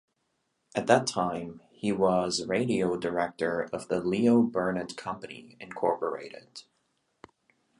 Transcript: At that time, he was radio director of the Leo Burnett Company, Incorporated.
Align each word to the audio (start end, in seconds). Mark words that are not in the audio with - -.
At 0.73 0.87
that 0.87 1.05
time, 1.05 1.61
he 1.69 1.91
was 1.91 2.47
radio 2.47 2.97
director 2.97 3.69
of 3.71 3.87
the 3.87 3.99
Leo 4.01 4.41
Burnett 4.41 4.97
Company, 4.97 5.55
Incorporated. 5.59 6.63